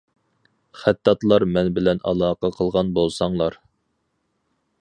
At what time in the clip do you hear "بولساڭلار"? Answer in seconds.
2.99-3.63